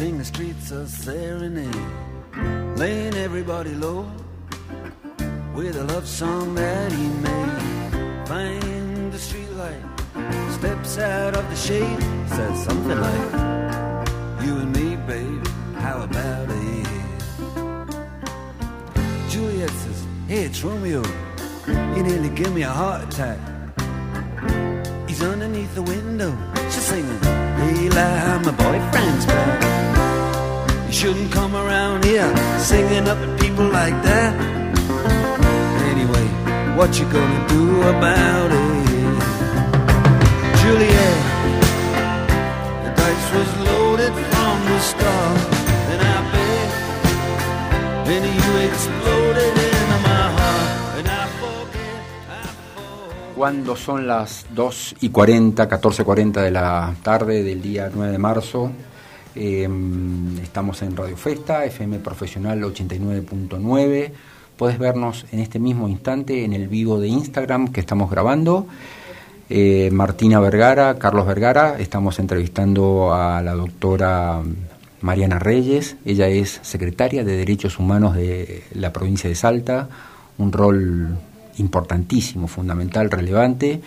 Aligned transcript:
sing 0.00 0.16
the 0.16 0.24
streets 0.24 0.70
a 0.70 0.88
serenade, 0.88 1.86
laying 2.78 3.14
everybody 3.16 3.74
low 3.74 4.10
with 5.54 5.76
a 5.76 5.84
love 5.92 6.08
song 6.08 6.54
that 6.54 6.90
he 6.90 7.06
made. 7.26 8.26
Find 8.26 9.12
the 9.12 9.18
streetlight, 9.18 9.84
steps 10.54 10.96
out 10.96 11.36
of 11.36 11.44
the 11.50 11.56
shade, 11.56 12.00
says 12.34 12.64
something 12.64 12.98
like, 12.98 13.32
You 14.42 14.52
and 14.62 14.72
me, 14.74 14.96
babe, 15.06 15.46
how 15.84 16.00
about 16.04 16.48
it? 16.48 16.88
Juliet 19.28 19.68
says, 19.68 20.06
Hey, 20.28 20.44
it's 20.44 20.64
Romeo. 20.64 21.02
You 21.94 22.02
nearly 22.02 22.30
give 22.30 22.54
me 22.54 22.62
a 22.62 22.70
heart 22.70 23.02
attack. 23.06 23.38
He's 25.06 25.22
underneath 25.22 25.74
the 25.74 25.82
window. 25.82 26.32
She's 26.72 26.86
singing, 26.90 27.20
Eli, 27.84 28.38
my 28.38 28.52
boyfriend's 28.52 29.26
back. 29.26 29.89
Shouldn't 31.00 31.32
come 31.32 31.56
around 31.56 32.04
here 32.04 32.28
singing 32.58 33.08
up 33.08 33.16
at 33.16 33.40
people 33.40 33.64
like 33.64 33.96
that. 34.02 34.34
Anyway, 35.92 36.26
what 36.76 36.98
you 36.98 37.06
gonna 37.08 37.48
do 37.48 37.80
about 37.88 38.50
it? 38.52 39.16
Juliet, 40.60 41.20
the 42.84 42.90
dice 43.00 43.28
was 43.32 43.50
loaded 43.64 44.12
from 44.12 44.56
the 44.68 44.78
start. 44.80 45.40
And 45.88 46.02
I 46.04 46.20
bet, 46.32 46.68
then 48.04 48.22
you 48.36 48.50
exploded 48.68 49.56
into 49.56 49.98
my 50.04 50.24
heart. 50.36 50.98
And 50.98 51.08
I. 51.08 51.24
Cuando 53.34 53.74
son 53.74 54.06
las 54.06 54.44
2 54.54 54.96
y 55.00 55.08
40, 55.08 55.66
14.40 55.66 56.42
de 56.42 56.50
la 56.50 56.94
tarde 57.02 57.42
del 57.42 57.62
día 57.62 57.90
9 57.90 58.12
de 58.12 58.18
marzo, 58.18 58.70
eh, 59.34 59.68
estamos 60.42 60.82
en 60.82 60.96
Radio 60.96 61.16
Festa, 61.16 61.64
FM 61.64 61.98
Profesional 61.98 62.62
89.9. 62.62 64.10
Puedes 64.56 64.78
vernos 64.78 65.26
en 65.32 65.40
este 65.40 65.58
mismo 65.58 65.88
instante 65.88 66.44
en 66.44 66.52
el 66.52 66.68
vivo 66.68 67.00
de 67.00 67.08
Instagram 67.08 67.68
que 67.68 67.80
estamos 67.80 68.10
grabando. 68.10 68.66
Eh, 69.48 69.90
Martina 69.92 70.38
Vergara, 70.40 70.98
Carlos 70.98 71.26
Vergara, 71.26 71.76
estamos 71.78 72.18
entrevistando 72.18 73.12
a 73.14 73.42
la 73.42 73.54
doctora 73.54 74.42
Mariana 75.00 75.38
Reyes. 75.38 75.96
Ella 76.04 76.28
es 76.28 76.60
secretaria 76.62 77.24
de 77.24 77.36
Derechos 77.36 77.78
Humanos 77.78 78.14
de 78.14 78.62
la 78.74 78.92
provincia 78.92 79.28
de 79.28 79.36
Salta, 79.36 79.88
un 80.38 80.52
rol 80.52 81.18
importantísimo, 81.58 82.48
fundamental, 82.48 83.10
relevante, 83.10 83.80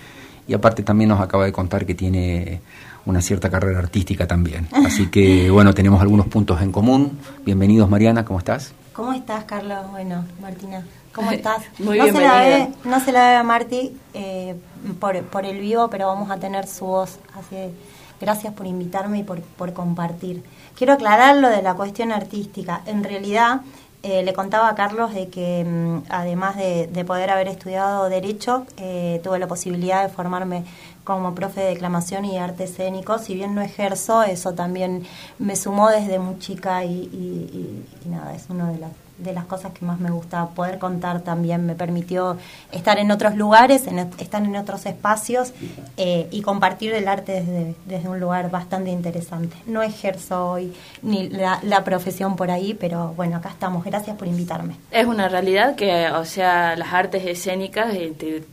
y 0.48 0.54
aparte 0.54 0.84
también 0.84 1.10
nos 1.10 1.22
acaba 1.22 1.46
de 1.46 1.52
contar 1.52 1.86
que 1.86 1.96
tiene 1.96 2.62
una 3.06 3.22
cierta 3.22 3.50
carrera 3.50 3.80
artística 3.80 4.28
también. 4.28 4.68
Así 4.86 5.08
que 5.08 5.50
bueno, 5.50 5.74
tenemos 5.74 6.02
algunos 6.02 6.28
puntos 6.28 6.62
en 6.62 6.72
común. 6.72 7.20
Bienvenidos 7.46 7.90
Mariana, 7.90 8.26
¿cómo 8.26 8.40
estás? 8.40 8.74
¿Cómo 8.94 9.14
estás, 9.14 9.46
Carlos? 9.46 9.90
Bueno, 9.90 10.24
Martina, 10.40 10.86
¿cómo 11.14 11.32
estás? 11.32 11.64
Muy 11.80 11.98
no 11.98 12.06
se 12.06 12.22
la 12.22 12.38
ve, 12.42 12.70
no 12.84 13.00
se 13.00 13.12
la 13.12 13.30
ve 13.30 13.36
a 13.38 13.44
Marti 13.44 13.98
eh, 14.14 14.56
por, 15.00 15.20
por 15.24 15.46
el 15.46 15.60
vivo, 15.60 15.90
pero 15.90 16.08
vamos 16.08 16.30
a 16.30 16.38
tener 16.38 16.68
su 16.68 16.86
voz. 16.86 17.18
Así 17.34 17.50
que 17.50 17.74
gracias 18.22 18.54
por 18.54 18.68
invitarme 18.68 19.20
y 19.20 19.24
por, 19.24 19.42
por 19.42 19.74
compartir. 19.74 20.44
Quiero 20.78 20.94
aclarar 20.94 21.38
lo 21.38 21.50
de 21.50 21.64
la 21.64 21.74
cuestión 21.74 22.12
artística. 22.12 22.82
En 22.86 23.04
realidad, 23.04 23.62
eh, 24.04 24.22
le 24.22 24.34
contaba 24.34 24.68
a 24.68 24.76
Carlos 24.76 25.14
de 25.14 25.30
que 25.30 25.64
mm, 25.64 26.10
además 26.10 26.58
de, 26.58 26.88
de 26.88 27.06
poder 27.06 27.30
haber 27.30 27.48
estudiado 27.48 28.10
Derecho, 28.10 28.66
eh, 28.78 29.22
tuve 29.24 29.40
la 29.40 29.48
posibilidad 29.48 30.04
de 30.04 30.10
formarme 30.10 30.66
como 31.04 31.36
profe 31.36 31.62
de 31.62 31.68
declamación 31.70 32.26
y 32.26 32.38
arte 32.38 32.64
escénico. 32.66 33.20
Si 33.20 33.34
bien 33.36 33.56
no 33.56 33.62
ejerzo, 33.62 34.24
eso 34.24 34.54
también 34.54 35.04
me 35.40 35.56
sumó 35.56 35.90
desde 35.90 36.20
muy 36.20 36.40
chica 36.40 36.84
y, 36.86 36.90
y- 36.92 37.86
nada, 38.10 38.34
es 38.36 38.46
una 38.50 38.70
de 38.72 38.80
las, 38.80 38.92
de 39.18 39.34
las 39.34 39.46
cosas 39.46 39.72
que 39.74 39.86
más 39.86 40.00
me 40.00 40.12
gusta 40.12 40.48
poder 40.50 40.80
contar 40.80 41.22
también. 41.22 41.66
Me 41.66 41.76
permitió 41.76 42.38
estar 42.72 42.98
en 43.00 43.12
otros 43.12 43.36
lugares, 43.36 43.88
en, 43.88 44.00
estar 44.00 44.44
en 44.44 44.56
otros 44.56 44.86
espacios 44.86 45.54
eh, 45.98 46.28
y 46.32 46.42
compartir 46.42 46.94
el 46.94 47.08
arte 47.08 47.34
desde, 47.34 47.76
desde 47.86 48.10
un 48.10 48.20
lugar 48.20 48.50
bastante 48.50 48.90
interesante. 48.92 49.56
No 49.66 49.82
ejerzo 49.82 50.52
hoy 50.52 50.74
ni 51.02 51.30
la, 51.30 51.60
la 51.64 51.84
profesión 51.84 52.36
por 52.36 52.50
ahí, 52.52 52.74
pero 52.74 53.14
bueno, 53.16 53.38
acá 53.38 53.50
estamos. 53.50 53.84
Gracias 53.86 54.18
por 54.18 54.28
invitarme. 54.28 54.76
Es 54.92 55.06
una 55.06 55.28
realidad 55.30 55.76
que, 55.76 56.10
o 56.10 56.26
sea, 56.26 56.76
las 56.76 56.92
artes 56.94 57.26
escénicas 57.26 57.94
eh, 57.94 58.14
te, 58.18 58.44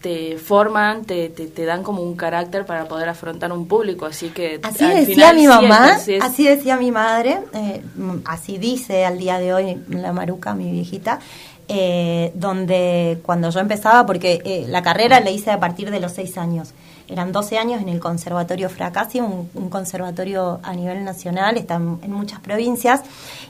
te 0.00 0.36
forman, 0.36 1.04
te, 1.04 1.28
te, 1.30 1.46
te 1.46 1.64
dan 1.64 1.82
como 1.82 2.02
un 2.02 2.16
carácter 2.16 2.66
para 2.66 2.86
poder 2.86 3.08
afrontar 3.08 3.52
un 3.52 3.66
público, 3.66 4.06
así 4.06 4.28
que 4.28 4.60
Así 4.62 4.84
al 4.84 4.94
decía 4.94 5.30
final 5.30 5.36
mi 5.36 5.46
mamá, 5.46 5.98
así 6.20 6.46
decía 6.46 6.76
mi 6.76 6.90
madre, 6.90 7.38
eh, 7.54 7.82
así 8.24 8.58
dice 8.58 9.04
al 9.04 9.18
día 9.18 9.38
de 9.38 9.54
hoy 9.54 9.82
la 9.88 10.12
Maruca, 10.12 10.54
mi 10.54 10.70
viejita, 10.70 11.20
eh, 11.68 12.30
donde 12.34 13.18
cuando 13.22 13.50
yo 13.50 13.60
empezaba, 13.60 14.06
porque 14.06 14.42
eh, 14.44 14.66
la 14.68 14.82
carrera 14.82 15.20
la 15.20 15.30
hice 15.30 15.50
a 15.50 15.58
partir 15.58 15.90
de 15.90 15.98
los 15.98 16.12
seis 16.12 16.38
años, 16.38 16.74
eran 17.08 17.32
12 17.32 17.58
años 17.58 17.80
en 17.82 17.88
el 17.88 18.00
Conservatorio 18.00 18.68
Fracassi, 18.68 19.20
un, 19.20 19.48
un 19.54 19.68
conservatorio 19.70 20.60
a 20.62 20.72
nivel 20.74 21.04
nacional, 21.04 21.56
está 21.56 21.74
en, 21.76 21.98
en 22.02 22.12
muchas 22.12 22.40
provincias, 22.40 23.02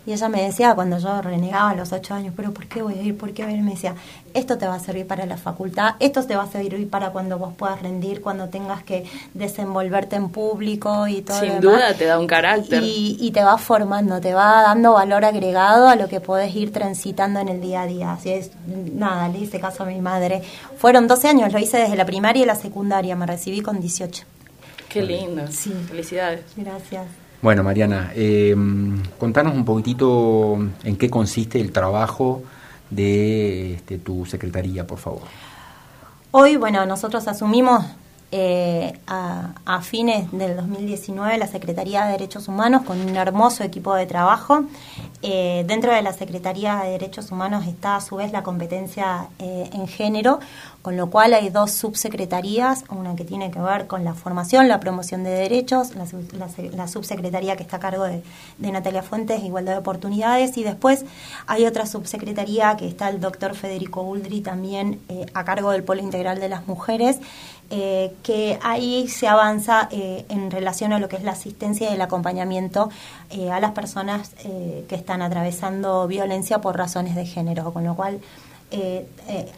y 0.06 0.12
ella 0.12 0.28
me 0.28 0.42
decía 0.42 0.74
cuando 0.74 0.98
yo 0.98 1.22
renegaba 1.22 1.70
a 1.70 1.74
los 1.74 1.92
ocho 1.92 2.14
años, 2.14 2.34
pero 2.36 2.52
¿por 2.52 2.66
qué 2.66 2.82
voy 2.82 2.94
a 2.98 3.02
ir? 3.02 3.16
¿Por 3.16 3.32
qué 3.32 3.44
voy 3.44 3.52
a 3.52 3.56
ir? 3.56 3.62
Me 3.62 3.72
decía, 3.72 3.94
esto 4.34 4.58
te 4.58 4.66
va 4.66 4.74
a 4.74 4.78
servir 4.80 5.06
para 5.06 5.24
la 5.26 5.36
facultad, 5.38 5.94
esto 6.00 6.22
te 6.24 6.36
va 6.36 6.42
a 6.42 6.46
servir 6.46 6.88
para 6.90 7.10
cuando 7.10 7.38
vos 7.38 7.54
puedas 7.56 7.80
rendir, 7.80 8.20
cuando 8.20 8.48
tengas 8.48 8.82
que 8.82 9.04
desenvolverte 9.34 10.16
en 10.16 10.28
público 10.28 11.06
y 11.06 11.22
todo. 11.22 11.36
lo 11.36 11.40
Sin 11.40 11.60
demás. 11.60 11.62
duda 11.78 11.94
te 11.94 12.04
da 12.04 12.18
un 12.18 12.26
carácter. 12.26 12.82
Y, 12.82 13.16
y 13.20 13.30
te 13.30 13.42
va 13.42 13.56
formando, 13.58 14.20
te 14.20 14.34
va 14.34 14.62
dando 14.62 14.92
valor 14.92 15.24
agregado 15.24 15.88
a 15.88 15.96
lo 15.96 16.08
que 16.08 16.20
podés 16.20 16.54
ir 16.54 16.72
transitando 16.72 17.40
en 17.40 17.48
el 17.48 17.60
día 17.60 17.82
a 17.82 17.86
día. 17.86 18.12
Así 18.12 18.30
es, 18.30 18.50
nada, 18.92 19.28
le 19.28 19.38
hice 19.38 19.60
caso 19.60 19.84
a 19.84 19.86
mi 19.86 20.00
madre. 20.00 20.42
Fueron 20.76 21.06
12 21.08 21.28
años, 21.28 21.52
lo 21.52 21.58
hice 21.58 21.78
desde 21.78 21.96
la 21.96 22.04
primaria 22.04 22.42
y 22.42 22.46
la 22.46 22.54
secundaria, 22.56 23.16
me 23.16 23.26
recibí 23.26 23.45
con 23.62 23.80
18. 23.80 24.24
Qué 24.88 25.02
lindo. 25.02 25.46
Sí. 25.50 25.72
Felicidades. 25.88 26.44
Gracias. 26.56 27.06
Bueno, 27.42 27.62
Mariana, 27.62 28.12
eh, 28.14 28.56
contanos 29.18 29.54
un 29.54 29.64
poquitito 29.64 30.58
en 30.82 30.96
qué 30.96 31.08
consiste 31.08 31.60
el 31.60 31.70
trabajo 31.70 32.42
de 32.90 33.74
este, 33.74 33.98
tu 33.98 34.26
secretaría, 34.26 34.86
por 34.86 34.98
favor. 34.98 35.22
Hoy, 36.32 36.56
bueno, 36.56 36.84
nosotros 36.86 37.28
asumimos 37.28 37.84
eh, 38.32 38.98
a, 39.06 39.80
fines 39.82 40.30
del 40.32 40.56
2019 40.56 41.38
la 41.38 41.46
Secretaría 41.46 42.04
de 42.06 42.12
Derechos 42.12 42.48
Humanos 42.48 42.82
con 42.82 43.00
un 43.00 43.16
hermoso 43.16 43.62
equipo 43.62 43.94
de 43.94 44.06
trabajo. 44.06 44.64
Eh, 45.22 45.64
dentro 45.66 45.92
de 45.94 46.02
la 46.02 46.12
Secretaría 46.12 46.76
de 46.76 46.90
Derechos 46.90 47.30
Humanos 47.30 47.66
está 47.66 47.96
a 47.96 48.00
su 48.00 48.16
vez 48.16 48.32
la 48.32 48.42
competencia 48.42 49.28
eh, 49.38 49.70
en 49.72 49.86
género, 49.88 50.40
con 50.82 50.96
lo 50.96 51.08
cual 51.10 51.34
hay 51.34 51.48
dos 51.50 51.72
subsecretarías, 51.72 52.84
una 52.90 53.16
que 53.16 53.24
tiene 53.24 53.50
que 53.50 53.58
ver 53.60 53.86
con 53.86 54.04
la 54.04 54.14
formación, 54.14 54.68
la 54.68 54.78
promoción 54.80 55.24
de 55.24 55.30
derechos, 55.30 55.94
la, 55.96 56.06
sub- 56.06 56.32
la 56.34 56.48
se- 56.48 56.70
la 56.70 56.86
subsecretaría 56.88 57.56
que 57.56 57.62
está 57.64 57.76
a 57.76 57.80
cargo 57.80 58.04
de, 58.04 58.22
de 58.58 58.72
Natalia 58.72 59.02
Fuentes, 59.02 59.42
Igualdad 59.42 59.72
de 59.72 59.78
Oportunidades, 59.78 60.56
y 60.56 60.62
después 60.62 61.04
hay 61.46 61.64
otra 61.66 61.86
subsecretaría 61.86 62.76
que 62.76 62.86
está 62.88 63.08
el 63.08 63.20
doctor 63.20 63.54
Federico 63.54 64.02
Uldri 64.02 64.40
también 64.42 65.00
a 65.34 65.44
cargo 65.44 65.70
del 65.70 65.82
Polo 65.82 66.02
Integral 66.02 66.38
de 66.40 66.48
las 66.48 66.66
Mujeres, 66.68 67.18
eh, 67.68 68.14
que 68.22 68.60
ahí 68.62 69.08
se 69.08 69.26
avanza 69.26 69.88
eh, 69.90 70.24
en 70.28 70.52
relación 70.52 70.92
a 70.92 71.00
lo 71.00 71.08
que 71.08 71.16
es 71.16 71.24
la 71.24 71.32
asistencia 71.32 71.90
y 71.90 71.94
el 71.94 72.00
acompañamiento 72.00 72.90
eh, 73.30 73.50
a 73.50 73.58
las 73.58 73.72
personas 73.72 74.30
que 74.88 74.94
están 74.94 75.20
atravesando 75.20 76.06
violencia 76.06 76.60
por 76.60 76.76
razones 76.76 77.16
de 77.16 77.26
género, 77.26 77.72
con 77.72 77.84
lo 77.84 77.96
cual 77.96 78.20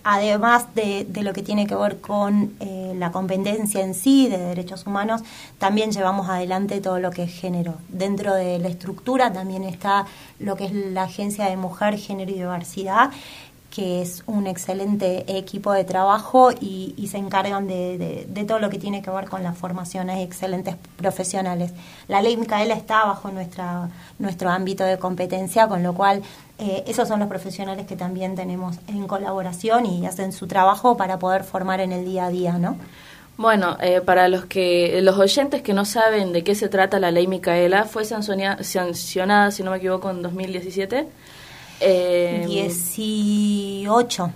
además 0.04 0.74
de, 0.74 1.04
de 1.08 1.22
lo 1.22 1.32
que 1.32 1.42
tiene 1.42 1.66
que 1.66 1.74
ver 1.74 2.00
con 2.00 2.54
la 2.94 3.10
competencia 3.10 3.82
en 3.82 3.94
sí 3.94 4.28
de 4.28 4.38
derechos 4.38 4.86
humanos, 4.86 5.22
también 5.58 5.90
llevamos 5.90 6.28
adelante 6.28 6.80
todo 6.80 6.98
lo 6.98 7.10
que 7.10 7.24
es 7.24 7.32
género. 7.32 7.74
Dentro 7.88 8.34
de 8.34 8.58
la 8.58 8.68
estructura 8.68 9.32
también 9.32 9.64
está 9.64 10.06
lo 10.38 10.56
que 10.56 10.66
es 10.66 10.72
la 10.72 11.04
Agencia 11.04 11.46
de 11.46 11.56
Mujer, 11.56 11.98
Género 11.98 12.30
y 12.30 12.34
Diversidad, 12.34 13.10
que 13.70 14.00
es 14.02 14.22
un 14.26 14.46
excelente 14.46 15.24
equipo 15.36 15.72
de 15.72 15.84
trabajo 15.84 16.50
y, 16.52 16.94
y 16.96 17.08
se 17.08 17.18
encargan 17.18 17.66
de, 17.66 18.26
de- 18.28 18.44
todo 18.44 18.58
lo 18.58 18.70
que 18.70 18.78
tiene 18.78 19.02
que 19.02 19.10
ver 19.10 19.26
con 19.28 19.42
la 19.42 19.52
formación. 19.52 20.08
Hay 20.10 20.22
excelentes 20.22 20.74
profesionales. 20.96 21.72
La 22.08 22.22
ley 22.22 22.36
Micaela 22.36 22.74
está 22.74 23.04
bajo 23.04 23.30
nuestra, 23.30 23.90
nuestro 24.18 24.48
ámbito 24.50 24.84
de 24.84 24.98
competencia, 24.98 25.68
con 25.68 25.82
lo 25.82 25.92
cual 25.92 26.22
eh, 26.58 26.82
esos 26.86 27.06
son 27.08 27.20
los 27.20 27.28
profesionales 27.28 27.86
que 27.86 27.94
también 27.94 28.34
tenemos 28.34 28.76
en 28.88 29.06
colaboración 29.06 29.84
y 29.86 30.06
hacen 30.06 30.32
su 30.32 30.46
trabajo 30.46 30.96
para 30.96 31.18
poder 31.18 31.44
formar 31.44 31.80
en 31.80 31.92
el 31.92 32.04
día 32.06 32.24
a 32.26 32.30
día, 32.30 32.52
¿no? 32.58 32.76
Bueno, 33.36 33.76
eh, 33.80 34.00
para 34.00 34.26
los 34.26 34.46
que 34.46 34.98
los 35.00 35.16
oyentes 35.18 35.62
que 35.62 35.72
no 35.72 35.84
saben 35.84 36.32
de 36.32 36.42
qué 36.42 36.56
se 36.56 36.68
trata 36.68 36.98
la 36.98 37.12
ley 37.12 37.28
Micaela, 37.28 37.84
fue 37.84 38.04
sancionada, 38.04 39.50
si 39.52 39.62
no 39.62 39.70
me 39.70 39.76
equivoco, 39.76 40.10
en 40.10 40.22
2017. 40.22 41.06
Eh, 41.80 42.44
18. 42.46 44.32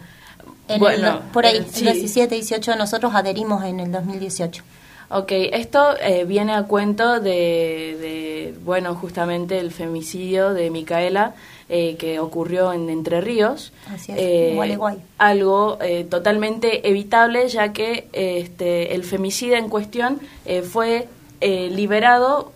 En 0.69 0.79
Bueno, 0.81 1.09
el- 1.09 1.19
por 1.33 1.45
ahí, 1.47 1.59
eh, 1.59 1.65
sí. 1.71 1.85
17, 1.85 2.35
18, 2.35 2.77
nosotros 2.77 3.15
adherimos 3.15 3.65
en 3.65 3.81
el 3.81 3.91
2018. 3.93 4.63
Ok, 5.11 5.31
esto 5.33 5.95
eh, 6.01 6.25
viene 6.25 6.55
a 6.55 6.63
cuento 6.63 7.21
de, 7.21 7.99
de, 8.01 8.55
bueno, 8.65 8.95
justamente 8.95 9.59
el 9.59 9.71
femicidio 9.71 10.55
de 10.55 10.71
Micaela 10.71 11.35
eh, 11.69 11.97
que 11.99 12.19
ocurrió 12.19 12.73
en 12.73 12.89
Entre 12.89 13.21
Ríos. 13.21 13.73
Así 13.93 14.13
es, 14.13 14.19
eh, 14.19 14.53
Gualeguay. 14.55 14.97
Algo 15.19 15.77
eh, 15.83 16.05
totalmente 16.05 16.89
evitable, 16.89 17.47
ya 17.49 17.75
que 17.75 18.09
este, 18.13 18.95
el 18.95 19.05
femicida 19.05 19.59
en 19.59 19.69
cuestión 19.69 20.19
eh, 20.47 20.63
fue 20.63 21.09
eh, 21.43 21.69
liberado 21.71 22.53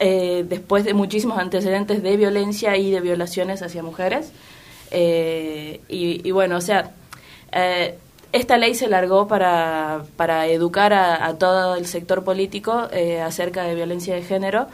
eh, 0.00 0.44
después 0.48 0.84
de 0.84 0.94
muchísimos 0.94 1.38
antecedentes 1.38 2.02
de 2.02 2.16
violencia 2.16 2.76
y 2.76 2.90
de 2.90 3.00
violaciones 3.00 3.62
hacia 3.62 3.82
mujeres. 3.82 4.32
Eh, 4.90 5.80
y, 5.88 6.26
y 6.26 6.30
bueno, 6.30 6.56
o 6.56 6.60
sea, 6.60 6.92
eh, 7.52 7.98
esta 8.32 8.58
ley 8.58 8.74
se 8.74 8.88
largó 8.88 9.26
para, 9.26 10.04
para 10.16 10.46
educar 10.46 10.92
a, 10.92 11.34
todo 11.38 11.76
el 11.76 11.86
sector 11.86 12.24
político 12.24 12.88
eh, 12.92 13.20
acerca 13.20 13.62
de 13.62 13.74
violencia 13.74 14.14
de 14.14 14.22
género 14.22 14.66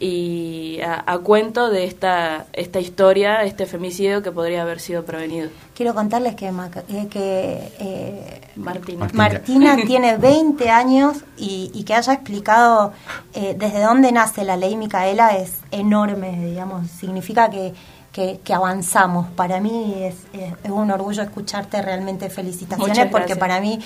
y 0.00 0.80
a, 0.80 1.04
a 1.06 1.18
cuento 1.18 1.68
de 1.70 1.84
esta, 1.84 2.46
esta 2.54 2.80
historia, 2.80 3.44
este 3.44 3.66
femicidio 3.66 4.22
que 4.22 4.32
podría 4.32 4.62
haber 4.62 4.80
sido 4.80 5.04
prevenido. 5.04 5.50
Quiero 5.82 5.96
contarles 5.96 6.36
que, 6.36 6.52
Maca- 6.52 6.84
eh, 6.88 7.08
que 7.10 7.72
eh, 7.80 8.40
Martina. 8.54 9.00
Martina 9.16 9.76
tiene 9.84 10.16
20 10.16 10.70
años 10.70 11.16
y, 11.36 11.72
y 11.74 11.82
que 11.82 11.94
haya 11.94 12.12
explicado 12.12 12.92
eh, 13.34 13.56
desde 13.58 13.82
dónde 13.82 14.12
nace 14.12 14.44
la 14.44 14.56
ley 14.56 14.76
Micaela 14.76 15.36
es 15.36 15.54
enorme, 15.72 16.38
digamos, 16.46 16.88
significa 16.88 17.50
que, 17.50 17.74
que, 18.12 18.38
que 18.44 18.54
avanzamos. 18.54 19.26
Para 19.34 19.58
mí 19.60 19.92
es, 20.04 20.14
es- 20.32 20.54
es 20.62 20.70
un 20.70 20.88
orgullo 20.92 21.20
escucharte, 21.20 21.82
realmente 21.82 22.30
felicitaciones, 22.30 22.96
Muchas 22.96 23.10
porque 23.10 23.34
para 23.34 23.60
mí 23.60 23.80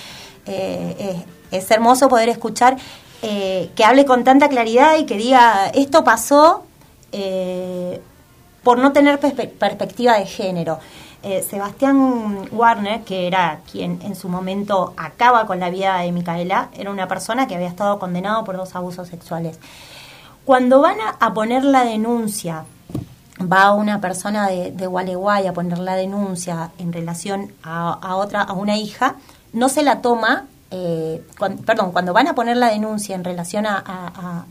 eh, 0.44 1.24
es, 1.50 1.64
es 1.64 1.70
hermoso 1.70 2.10
poder 2.10 2.28
escuchar 2.28 2.76
eh, 3.22 3.70
que 3.74 3.84
hable 3.86 4.04
con 4.04 4.22
tanta 4.22 4.50
claridad 4.50 4.98
y 4.98 5.06
que 5.06 5.16
diga, 5.16 5.68
esto 5.72 6.04
pasó 6.04 6.66
eh, 7.12 8.02
por 8.62 8.78
no 8.78 8.92
tener 8.92 9.18
perspe- 9.18 9.48
perspectiva 9.50 10.18
de 10.18 10.26
género. 10.26 10.78
Eh, 11.28 11.42
Sebastián 11.42 12.46
Warner, 12.52 13.02
que 13.02 13.26
era 13.26 13.58
quien 13.72 13.98
en 14.02 14.14
su 14.14 14.28
momento 14.28 14.94
acaba 14.96 15.44
con 15.44 15.58
la 15.58 15.70
vida 15.70 15.98
de 15.98 16.12
Micaela, 16.12 16.68
era 16.72 16.92
una 16.92 17.08
persona 17.08 17.48
que 17.48 17.56
había 17.56 17.66
estado 17.66 17.98
condenado 17.98 18.44
por 18.44 18.56
dos 18.56 18.76
abusos 18.76 19.08
sexuales. 19.08 19.58
Cuando 20.44 20.80
van 20.80 20.98
a, 21.18 21.34
poner 21.34 21.64
la 21.64 21.82
denuncia, 21.82 22.64
va 23.40 23.72
una 23.72 24.00
persona 24.00 24.46
de, 24.46 24.86
Gualeguay 24.86 25.48
a 25.48 25.52
poner 25.52 25.78
la 25.78 25.96
denuncia 25.96 26.70
en 26.78 26.92
relación 26.92 27.50
a, 27.64 28.14
otra, 28.14 28.42
a 28.42 28.52
una 28.52 28.76
hija, 28.76 29.16
no 29.52 29.68
se 29.68 29.82
la 29.82 30.02
toma, 30.02 30.44
eh, 30.70 31.26
perdón, 31.66 31.90
cuando 31.90 32.12
van 32.12 32.28
a 32.28 32.36
poner 32.36 32.56
la 32.56 32.68
denuncia 32.68 33.16
en 33.16 33.24
relación 33.24 33.66
a 33.66 34.44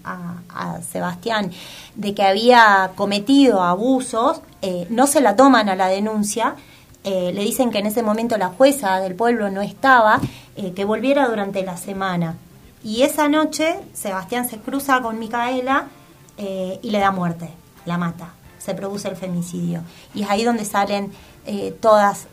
Sebastián 0.91 1.51
de 1.95 2.13
que 2.13 2.23
había 2.23 2.91
cometido 2.97 3.63
abusos, 3.63 4.41
eh, 4.67 4.87
no 4.89 5.05
se 5.05 5.21
la 5.21 5.35
toman 5.35 5.69
a 5.69 5.75
la 5.75 5.89
denuncia, 5.89 6.55
eh, 7.03 7.31
le 7.35 7.43
dicen 7.43 7.69
que 7.69 7.77
en 7.77 7.85
ese 7.85 8.01
momento 8.01 8.35
la 8.35 8.47
jueza 8.47 8.99
del 8.99 9.13
pueblo 9.13 9.51
no 9.51 9.61
estaba, 9.61 10.19
eh, 10.55 10.73
que 10.73 10.85
volviera 10.85 11.27
durante 11.27 11.63
la 11.63 11.77
semana. 11.77 12.35
Y 12.83 13.03
esa 13.03 13.27
noche 13.27 13.75
Sebastián 13.93 14.49
se 14.49 14.57
cruza 14.57 14.99
con 15.01 15.19
Micaela 15.19 15.87
y 16.37 16.89
le 16.89 16.99
da 16.99 17.11
muerte, 17.11 17.49
la 17.85 17.97
mata, 17.97 18.33
se 18.57 18.73
produce 18.73 19.07
el 19.07 19.15
femicidio. 19.15 19.81
Y 20.15 20.23
es 20.23 20.29
ahí 20.29 20.43
donde 20.43 20.65
salen 20.65 21.13
todas, 21.79 22.27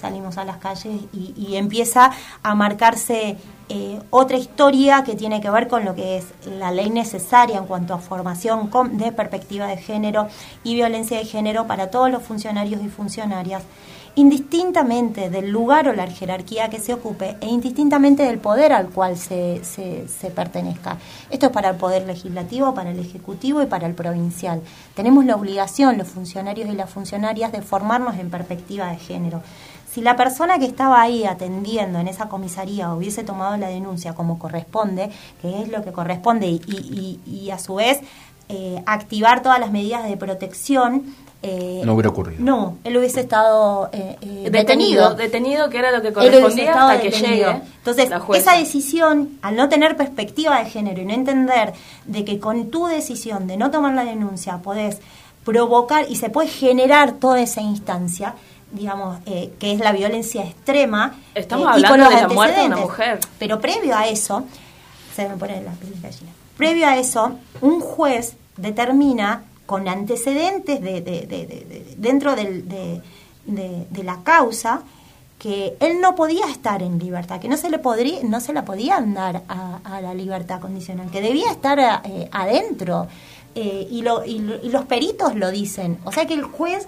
salimos 0.00 0.38
a 0.38 0.44
las 0.44 0.56
calles 0.56 1.02
y 1.12 1.54
empieza 1.54 2.10
a 2.42 2.54
marcarse 2.56 3.36
eh, 3.68 4.00
otra 4.10 4.36
historia 4.36 5.04
que 5.04 5.14
tiene 5.14 5.40
que 5.40 5.50
ver 5.50 5.68
con 5.68 5.84
lo 5.84 5.94
que 5.94 6.18
es 6.18 6.26
la 6.46 6.70
ley 6.70 6.90
necesaria 6.90 7.58
en 7.58 7.66
cuanto 7.66 7.94
a 7.94 7.98
formación 7.98 8.70
de 8.92 9.12
perspectiva 9.12 9.66
de 9.66 9.76
género 9.76 10.28
y 10.64 10.74
violencia 10.74 11.18
de 11.18 11.24
género 11.24 11.66
para 11.66 11.90
todos 11.90 12.10
los 12.10 12.22
funcionarios 12.22 12.82
y 12.82 12.88
funcionarias 12.88 13.62
indistintamente 14.14 15.30
del 15.30 15.50
lugar 15.50 15.88
o 15.88 15.94
la 15.94 16.06
jerarquía 16.06 16.68
que 16.68 16.78
se 16.78 16.92
ocupe 16.92 17.36
e 17.40 17.46
indistintamente 17.46 18.24
del 18.24 18.38
poder 18.38 18.72
al 18.72 18.88
cual 18.90 19.16
se 19.16 19.62
pertenezca. 20.34 20.98
Esto 21.30 21.46
es 21.46 21.52
para 21.52 21.70
el 21.70 21.76
poder 21.76 22.06
legislativo, 22.06 22.74
para 22.74 22.90
el 22.90 22.98
ejecutivo 22.98 23.62
y 23.62 23.66
para 23.66 23.86
el 23.86 23.94
provincial. 23.94 24.60
Tenemos 24.94 25.24
la 25.24 25.36
obligación, 25.36 25.96
los 25.96 26.08
funcionarios 26.08 26.68
y 26.68 26.72
las 26.72 26.90
funcionarias, 26.90 27.52
de 27.52 27.62
formarnos 27.62 28.18
en 28.18 28.30
perspectiva 28.30 28.88
de 28.88 28.96
género. 28.96 29.42
Si 29.92 30.00
la 30.00 30.16
persona 30.16 30.58
que 30.58 30.64
estaba 30.64 31.02
ahí 31.02 31.24
atendiendo 31.24 31.98
en 31.98 32.08
esa 32.08 32.28
comisaría 32.28 32.92
hubiese 32.94 33.24
tomado 33.24 33.56
la 33.58 33.68
denuncia 33.68 34.14
como 34.14 34.38
corresponde, 34.38 35.10
que 35.42 35.62
es 35.62 35.68
lo 35.68 35.82
que 35.84 35.92
corresponde, 35.92 36.46
y, 36.46 36.60
y- 36.66 37.20
y- 37.26 37.30
y 37.46 37.50
a 37.50 37.58
su 37.58 37.74
vez 37.74 38.00
eh, 38.48 38.82
activar 38.86 39.42
todas 39.42 39.60
las 39.60 39.70
medidas 39.70 40.04
de 40.08 40.16
protección, 40.16 41.14
eh, 41.42 41.82
No 41.84 41.94
hubiera 41.94 42.10
ocurrido. 42.10 42.42
no, 42.42 42.76
él 42.84 42.96
hubiese 42.96 43.20
estado 43.20 43.88
eh, 43.92 44.16
eh, 44.20 44.48
detenido, 44.50 45.14
detenido, 45.14 45.68
que 45.70 45.78
era 45.78 45.90
lo 45.90 46.00
que 46.02 46.12
correspondía 46.12 46.72
hasta 46.72 47.00
que 47.00 47.10
llegue 47.10 47.50
Entonces, 47.78 48.08
la 48.10 48.20
jueza. 48.20 48.50
esa 48.52 48.58
decisión, 48.60 49.38
al 49.42 49.56
no 49.56 49.68
tener 49.68 49.96
perspectiva 49.96 50.58
de 50.62 50.70
género 50.70 51.00
y 51.02 51.04
no 51.04 51.12
entender 51.14 51.72
de 52.06 52.24
que 52.24 52.38
con 52.38 52.70
tu 52.70 52.86
decisión 52.86 53.46
de 53.46 53.56
no 53.56 53.70
tomar 53.70 53.94
la 53.94 54.04
denuncia 54.04 54.58
podés 54.58 55.00
provocar 55.44 56.06
y 56.08 56.16
se 56.16 56.30
puede 56.30 56.48
generar 56.48 57.12
toda 57.12 57.40
esa 57.40 57.60
instancia, 57.60 58.34
digamos, 58.72 59.18
eh, 59.26 59.52
que 59.58 59.72
es 59.72 59.78
la 59.80 59.92
violencia 59.92 60.42
extrema. 60.44 61.14
Estamos 61.34 61.66
eh, 61.76 61.80
y 61.80 61.84
hablando 61.84 61.88
con 61.88 61.98
los 62.00 62.08
de 62.08 62.14
la 62.14 62.28
muerte 62.34 62.60
de 62.60 62.66
una 62.66 62.76
mujer. 62.76 63.20
Pero 63.38 63.60
previo 63.60 63.96
a 63.96 64.06
eso, 64.08 64.44
se 65.14 65.28
me 65.28 65.36
pone 65.36 65.60
la 65.62 65.72
piel 65.72 65.94
de 65.94 66.00
gallina. 66.08 66.30
Previo 66.56 66.86
a 66.86 66.96
eso, 66.96 67.38
un 67.60 67.80
juez 67.80 68.34
determina 68.56 69.44
con 69.66 69.88
antecedentes 69.88 70.80
de, 70.80 71.00
de- 71.00 71.26
de- 71.26 71.26
de- 71.26 71.46
de- 71.46 71.94
dentro 71.96 72.34
del- 72.36 72.68
de, 72.68 74.02
la 74.02 74.18
causa 74.22 74.82
que 75.38 75.76
él 75.80 76.00
no 76.00 76.14
podía 76.14 76.46
estar 76.46 76.82
en 76.82 76.98
libertad, 76.98 77.40
que 77.40 77.48
no 77.48 77.56
se 77.56 77.68
le 77.68 77.78
podría, 77.78 78.20
no 78.22 78.38
se 78.40 78.52
la 78.52 78.64
podían 78.64 79.12
dar 79.14 79.42
a, 79.48 79.80
a 79.82 80.00
la 80.00 80.14
libertad 80.14 80.60
condicional, 80.60 81.10
que 81.10 81.20
debía 81.20 81.50
estar 81.50 81.78
eh, 82.04 82.28
adentro. 82.30 83.08
Eh, 83.54 83.86
y, 83.90 84.00
lo- 84.02 84.24
y 84.24 84.38
lo- 84.38 84.62
y 84.62 84.70
los 84.70 84.84
peritos 84.86 85.34
lo 85.34 85.50
dicen. 85.50 85.98
O 86.04 86.12
sea 86.12 86.26
que 86.26 86.32
el 86.34 86.44
juez 86.44 86.86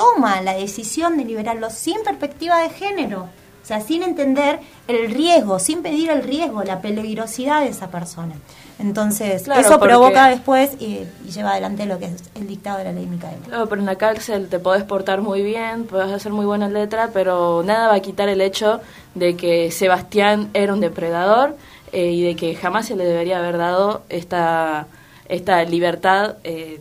toma 0.00 0.40
la 0.40 0.54
decisión 0.54 1.18
de 1.18 1.26
liberarlo 1.26 1.68
sin 1.68 2.02
perspectiva 2.02 2.62
de 2.62 2.70
género. 2.70 3.28
O 3.62 3.66
sea, 3.70 3.82
sin 3.82 4.02
entender 4.02 4.58
el 4.88 5.10
riesgo, 5.10 5.58
sin 5.58 5.82
pedir 5.82 6.10
el 6.10 6.22
riesgo, 6.22 6.64
la 6.64 6.80
peligrosidad 6.80 7.60
de 7.60 7.68
esa 7.68 7.88
persona. 7.88 8.34
Entonces, 8.78 9.42
Claro, 9.42 9.60
eso 9.60 9.78
provoca 9.78 10.28
después 10.28 10.70
y, 10.80 11.06
y 11.26 11.30
lleva 11.30 11.50
adelante 11.50 11.84
lo 11.84 11.98
que 11.98 12.06
es 12.06 12.12
el 12.34 12.46
dictado 12.48 12.78
de 12.78 12.84
la 12.84 12.92
ley 12.92 13.04
Micaela. 13.04 13.36
Claro, 13.44 13.68
pero 13.68 13.82
en 13.82 13.86
la 13.86 13.96
cárcel 13.96 14.48
te 14.48 14.58
podés 14.58 14.84
portar 14.84 15.20
muy 15.20 15.42
bien, 15.42 15.84
podés 15.84 16.10
hacer 16.10 16.32
muy 16.32 16.46
buena 16.46 16.68
letra, 16.68 17.10
pero 17.12 17.62
nada 17.62 17.88
va 17.88 17.96
a 17.96 18.00
quitar 18.00 18.30
el 18.30 18.40
hecho 18.40 18.80
de 19.14 19.36
que 19.36 19.70
Sebastián 19.70 20.48
era 20.54 20.72
un 20.72 20.80
depredador 20.80 21.56
eh, 21.92 22.10
y 22.10 22.22
de 22.22 22.36
que 22.36 22.54
jamás 22.54 22.86
se 22.86 22.96
le 22.96 23.04
debería 23.04 23.38
haber 23.38 23.58
dado 23.58 24.02
esta, 24.08 24.86
esta 25.28 25.62
libertad 25.64 26.36
eh, 26.44 26.80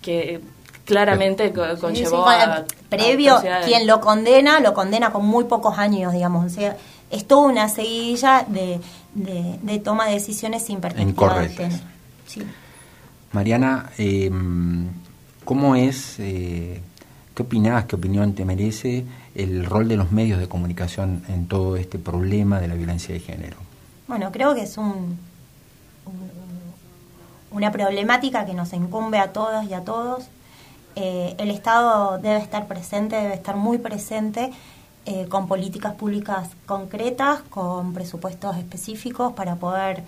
que 0.00 0.40
claramente 0.86 1.52
co- 1.52 1.64
Sí, 1.66 1.74
sí, 1.74 1.80
conllevó 1.82 2.26
a... 2.28 2.64
previo, 2.88 3.36
a 3.36 3.60
quien 3.66 3.86
lo 3.86 4.00
condena, 4.00 4.60
lo 4.60 4.72
condena 4.72 5.12
con 5.12 5.26
muy 5.26 5.44
pocos 5.44 5.76
años, 5.78 6.12
digamos. 6.14 6.46
O 6.46 6.48
sea, 6.48 6.76
es 7.10 7.26
toda 7.26 7.48
una 7.48 7.68
seguidilla 7.68 8.44
de, 8.48 8.80
de, 9.14 9.58
de 9.62 9.78
toma 9.80 10.06
de 10.06 10.12
decisiones 10.14 10.64
sin 10.64 10.80
Incorrectas. 10.98 11.82
Sí. 12.26 12.42
Mariana, 13.32 13.90
eh, 13.98 14.30
¿cómo 15.44 15.76
es, 15.76 16.16
eh, 16.18 16.80
qué 17.34 17.42
opinás, 17.42 17.84
qué 17.84 17.96
opinión 17.96 18.32
te 18.34 18.44
merece 18.44 19.04
el 19.34 19.66
rol 19.66 19.88
de 19.88 19.96
los 19.96 20.10
medios 20.12 20.38
de 20.40 20.48
comunicación 20.48 21.22
en 21.28 21.46
todo 21.46 21.76
este 21.76 21.98
problema 21.98 22.60
de 22.60 22.68
la 22.68 22.74
violencia 22.74 23.12
de 23.12 23.20
género? 23.20 23.56
Bueno, 24.08 24.30
creo 24.32 24.54
que 24.54 24.62
es 24.62 24.78
un, 24.78 25.18
un- 26.06 26.36
una 27.50 27.70
problemática 27.72 28.46
que 28.46 28.54
nos 28.54 28.72
incumbe 28.72 29.18
a 29.18 29.32
todas 29.32 29.66
y 29.68 29.74
a 29.74 29.80
todos. 29.82 30.28
Eh, 30.96 31.34
el 31.38 31.50
Estado 31.50 32.18
debe 32.18 32.38
estar 32.38 32.66
presente, 32.66 33.16
debe 33.16 33.34
estar 33.34 33.54
muy 33.56 33.78
presente 33.78 34.50
eh, 35.04 35.26
con 35.28 35.46
políticas 35.46 35.94
públicas 35.94 36.48
concretas, 36.66 37.40
con 37.50 37.92
presupuestos 37.92 38.56
específicos 38.56 39.34
para 39.34 39.56
poder 39.56 40.02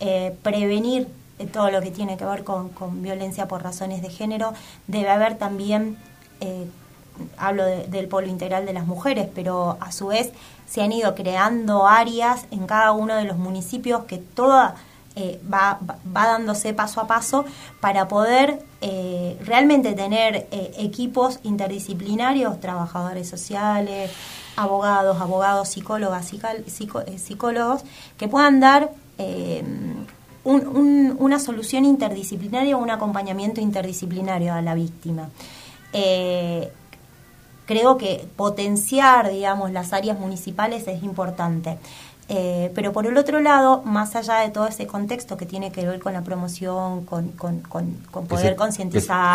eh, 0.00 0.34
prevenir 0.42 1.08
todo 1.52 1.70
lo 1.70 1.80
que 1.80 1.90
tiene 1.90 2.16
que 2.16 2.24
ver 2.24 2.44
con, 2.44 2.68
con 2.70 3.02
violencia 3.02 3.46
por 3.48 3.62
razones 3.62 4.00
de 4.00 4.10
género. 4.10 4.54
Debe 4.86 5.10
haber 5.10 5.36
también 5.38 5.96
hablo 7.36 7.64
de- 7.64 7.88
del 7.88 8.06
polo 8.06 8.28
integral 8.28 8.64
de 8.64 8.72
las 8.72 8.86
mujeres, 8.86 9.28
pero 9.34 9.76
a 9.80 9.90
su 9.90 10.06
vez 10.06 10.30
se 10.68 10.82
han 10.82 10.92
ido 10.92 11.14
creando 11.16 11.86
áreas 11.88 12.46
en 12.52 12.66
cada 12.66 12.92
uno 12.92 13.16
de 13.16 13.24
los 13.24 13.36
municipios 13.38 14.04
que 14.04 14.18
toda 14.18 14.76
eh, 15.20 15.40
va, 15.52 15.80
dándose 16.04 16.72
paso 16.74 17.00
a 17.00 17.08
paso 17.08 17.44
para 17.80 18.06
poder 18.06 18.62
eh, 18.80 19.36
realmente 19.44 19.92
tener 19.94 20.46
eh, 20.52 20.74
equipos 20.78 21.40
interdisciplinarios, 21.42 22.60
trabajadores 22.60 23.28
sociales, 23.28 24.12
abogados, 24.54 25.20
abogados, 25.20 25.70
psicólogas, 25.70 26.32
psicólogos, 27.16 27.82
que 28.16 28.28
puedan 28.28 28.60
dar 28.60 28.92
una 30.44 31.40
solución 31.40 31.84
interdisciplinaria 31.84 32.76
o 32.76 32.80
un 32.80 32.90
acompañamiento 32.90 33.60
interdisciplinario 33.60 34.54
a 34.54 34.62
la 34.62 34.74
víctima. 34.74 35.30
Creo 37.66 37.98
que 37.98 38.26
potenciar, 38.36 39.30
digamos, 39.30 39.72
las 39.72 39.92
áreas 39.92 40.18
municipales 40.18 40.86
es 40.86 41.02
importante. 41.02 41.76
Eh, 42.30 42.70
pero 42.74 42.92
por 42.92 43.06
el 43.06 43.16
otro 43.16 43.40
lado, 43.40 43.82
más 43.84 44.14
allá 44.14 44.40
de 44.40 44.50
todo 44.50 44.66
ese 44.66 44.86
contexto 44.86 45.38
que 45.38 45.46
tiene 45.46 45.72
que 45.72 45.86
ver 45.86 45.98
con 45.98 46.12
la 46.12 46.20
promoción, 46.22 47.06
con, 47.06 47.30
poder 48.28 48.54
concientizar 48.54 49.34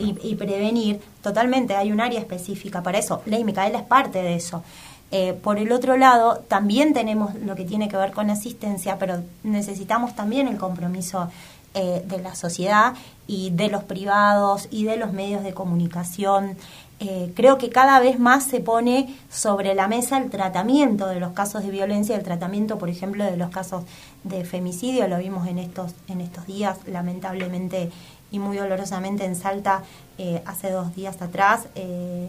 Y, 0.00 0.34
prevenir, 0.36 1.00
totalmente 1.20 1.76
hay 1.76 1.92
un 1.92 2.00
área 2.00 2.18
específica 2.18 2.82
para 2.82 2.98
eso. 2.98 3.20
Ley 3.26 3.44
Micaela 3.44 3.80
es 3.80 3.84
parte 3.84 4.22
de 4.22 4.34
eso. 4.34 4.62
Eh, 5.10 5.34
por 5.34 5.58
el 5.58 5.70
otro 5.72 5.98
lado, 5.98 6.42
también 6.48 6.94
tenemos 6.94 7.34
lo 7.34 7.54
que 7.54 7.66
tiene 7.66 7.86
que 7.86 7.98
ver 7.98 8.12
con 8.12 8.30
asistencia, 8.30 8.98
pero 8.98 9.22
necesitamos 9.42 10.14
también 10.14 10.48
el 10.48 10.56
compromiso 10.56 11.28
eh, 11.74 12.02
de 12.06 12.18
la 12.18 12.34
sociedad 12.34 12.94
y 13.26 13.48
de 13.50 13.68
los 13.68 13.82
privados 13.84 14.68
y 14.70 14.84
de 14.84 14.96
los 14.96 15.12
medios 15.12 15.42
de 15.42 15.54
comunicación. 15.54 16.56
Eh, 17.04 17.32
creo 17.34 17.58
que 17.58 17.68
cada 17.68 17.98
vez 17.98 18.20
más 18.20 18.44
se 18.44 18.60
pone 18.60 19.18
sobre 19.28 19.74
la 19.74 19.88
mesa 19.88 20.18
el 20.18 20.30
tratamiento 20.30 21.08
de 21.08 21.18
los 21.18 21.32
casos 21.32 21.64
de 21.64 21.70
violencia, 21.72 22.14
el 22.14 22.22
tratamiento, 22.22 22.78
por 22.78 22.88
ejemplo, 22.88 23.24
de 23.24 23.36
los 23.36 23.50
casos 23.50 23.82
de 24.22 24.44
femicidio, 24.44 25.08
lo 25.08 25.18
vimos 25.18 25.48
en 25.48 25.58
estos, 25.58 25.96
en 26.06 26.20
estos 26.20 26.46
días, 26.46 26.78
lamentablemente 26.86 27.90
y 28.30 28.38
muy 28.38 28.56
dolorosamente 28.56 29.24
en 29.24 29.34
Salta 29.34 29.82
eh, 30.16 30.44
hace 30.46 30.70
dos 30.70 30.94
días 30.94 31.20
atrás. 31.20 31.66
Eh, 31.74 32.28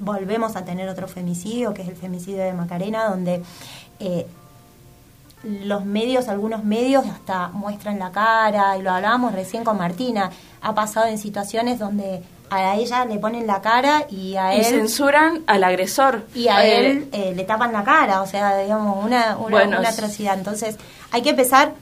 volvemos 0.00 0.56
a 0.56 0.64
tener 0.64 0.88
otro 0.88 1.06
femicidio, 1.06 1.72
que 1.72 1.82
es 1.82 1.88
el 1.88 1.94
femicidio 1.94 2.42
de 2.42 2.52
Macarena, 2.52 3.08
donde 3.10 3.44
los 5.44 5.84
medios, 5.84 6.26
algunos 6.26 6.64
medios 6.64 7.06
hasta 7.06 7.48
muestran 7.50 8.00
la 8.00 8.10
cara, 8.10 8.76
y 8.76 8.82
lo 8.82 8.90
hablábamos 8.90 9.32
recién 9.32 9.62
con 9.62 9.78
Martina, 9.78 10.32
ha 10.62 10.74
pasado 10.74 11.06
en 11.06 11.16
situaciones 11.16 11.78
donde 11.78 12.22
a 12.50 12.76
ella 12.76 13.04
le 13.04 13.18
ponen 13.18 13.46
la 13.46 13.62
cara 13.62 14.06
y 14.10 14.36
a 14.36 14.54
él... 14.54 14.60
Y 14.60 14.64
censuran 14.64 15.42
al 15.46 15.64
agresor. 15.64 16.24
Y 16.34 16.48
a 16.48 16.64
eh, 16.64 16.78
él 16.78 17.08
eh, 17.12 17.32
le 17.34 17.44
tapan 17.44 17.72
la 17.72 17.84
cara, 17.84 18.22
o 18.22 18.26
sea, 18.26 18.58
digamos, 18.58 19.04
una, 19.04 19.36
una, 19.36 19.88
atrocidad. 19.88 20.36
Entonces, 20.36 20.76
hay 21.12 21.22
que 21.22 21.30
empezar 21.30 21.72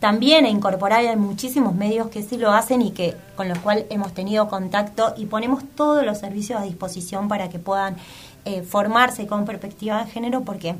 también 0.00 0.46
a 0.46 0.48
incorporar 0.48 1.04
en 1.04 1.18
muchísimos 1.18 1.74
medios 1.74 2.08
que 2.08 2.22
sí 2.22 2.38
lo 2.38 2.52
hacen 2.52 2.82
y 2.82 2.92
que 2.92 3.16
con 3.36 3.48
los 3.48 3.58
cuales 3.58 3.84
hemos 3.90 4.14
tenido 4.14 4.48
contacto 4.48 5.14
y 5.16 5.26
ponemos 5.26 5.62
todos 5.76 6.04
los 6.04 6.18
servicios 6.18 6.60
a 6.60 6.62
disposición 6.62 7.28
para 7.28 7.48
que 7.48 7.58
puedan 7.58 7.96
eh, 8.44 8.62
formarse 8.62 9.26
con 9.26 9.44
perspectiva 9.44 10.04
de 10.04 10.10
género 10.10 10.42
porque 10.42 10.76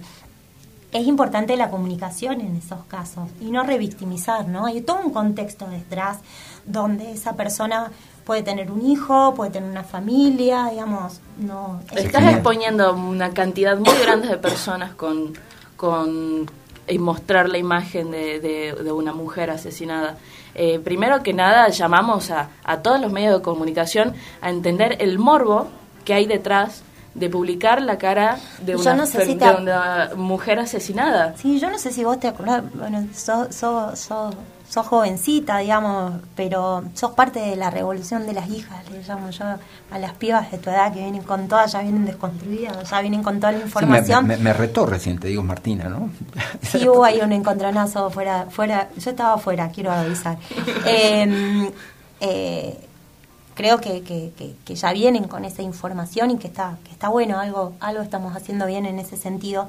es 0.93 1.07
importante 1.07 1.57
la 1.57 1.71
comunicación 1.71 2.41
en 2.41 2.57
esos 2.57 2.85
casos 2.87 3.29
y 3.41 3.51
no 3.51 3.63
revictimizar, 3.63 4.49
¿no? 4.49 4.67
Hay 4.67 4.81
todo 4.81 5.01
un 5.05 5.13
contexto 5.13 5.67
detrás 5.69 6.19
donde 6.65 7.13
esa 7.13 7.35
persona 7.35 7.91
puede 8.25 8.43
tener 8.43 8.71
un 8.71 8.87
hijo, 8.87 9.35
puede 9.35 9.51
tener 9.51 9.71
una 9.71 9.85
familia, 9.85 10.69
digamos, 10.71 11.21
no... 11.39 11.81
Estás 11.95 12.33
exponiendo 12.33 12.95
una 12.95 13.31
cantidad 13.31 13.79
muy 13.79 13.95
grande 14.03 14.29
de 14.29 14.39
personas 14.39 14.95
con, 14.95 15.35
con 15.77 16.47
y 16.89 16.99
mostrar 16.99 17.49
la 17.49 17.59
imagen 17.59 18.11
de, 18.11 18.41
de, 18.41 18.93
una 18.93 19.13
mujer 19.13 19.51
asesinada. 19.51 20.17
Eh, 20.55 20.79
primero 20.79 21.23
que 21.23 21.35
nada, 21.35 21.69
llamamos 21.69 22.31
a, 22.31 22.51
a 22.65 22.81
todos 22.81 23.01
los 23.01 23.13
medios 23.13 23.35
de 23.35 23.43
comunicación 23.43 24.15
a 24.41 24.51
entender 24.51 24.97
el 25.01 25.19
morbo 25.19 25.69
que 26.05 26.15
hay 26.15 26.27
detrás 26.27 26.83
de 27.19 27.31
publicar 27.31 27.83
la 27.83 27.99
cara 27.99 28.39
de 28.61 28.77
una, 28.77 30.11
mujer 30.17 30.59
asesinada. 30.59 31.35
Sí, 31.37 31.59
yo 31.59 31.71
no 31.71 31.79
sé 31.79 31.93
si 31.93 32.05
vos 32.05 32.21
te 32.21 32.29
acordás, 32.29 32.63
bueno, 32.75 33.07
sos, 33.15 33.55
sos 33.55 34.87
jovencita, 34.87 35.59
digamos, 35.59 36.21
pero 36.37 36.85
sos 36.95 37.13
parte 37.13 37.41
de 37.41 37.57
la 37.57 37.71
revolución 37.71 38.27
de 38.27 38.35
las 38.35 38.49
hijas, 38.49 38.89
le 38.91 39.03
llamo 39.03 39.31
yo 39.31 39.45
a 39.91 39.99
las 39.99 40.13
pibas 40.13 40.51
de 40.51 40.59
tu 40.59 40.71
edad 40.71 40.93
que 40.93 41.01
vienen 41.01 41.23
con 41.23 41.49
todas, 41.49 41.73
ya 41.73 41.81
vienen 41.81 42.05
desconstruidas, 42.05 42.89
ya 42.89 43.01
vienen 43.01 43.23
con 43.23 43.41
toda 43.41 43.53
la 43.53 43.61
información. 43.61 44.27
me, 44.27 44.37
me, 44.37 44.53
retó 44.53 44.87
recién, 44.87 45.19
te 45.19 45.29
digo 45.29 45.43
Martina, 45.43 45.89
¿no? 45.89 46.11
Sí, 46.63 46.87
hubo 46.89 47.05
ahí 47.05 47.21
un 47.21 47.33
encontronazo 47.33 48.11
fuera, 48.11 48.47
fuera 48.51 48.89
yo 48.97 49.11
estaba 49.11 49.35
afuera, 49.35 49.71
quiero 49.75 49.91
avisar. 49.91 50.37
Em, 50.85 51.71
eh, 52.21 52.88
creo 53.59 53.81
que, 53.81 54.03
que, 54.03 54.31
que, 54.65 54.75
ya 54.77 54.93
vienen 54.93 55.25
con 55.25 55.45
esa 55.45 55.63
información 55.63 56.31
y 56.31 56.39
que 56.39 56.47
está, 56.47 56.79
que 56.85 56.93
está 56.93 57.09
bueno, 57.09 57.41
algo, 57.41 57.73
algo 57.81 58.03
estamos 58.03 58.37
haciendo 58.37 58.67
bien 58.67 58.87
en 58.87 59.01
ese 59.01 59.17
sentido. 59.17 59.67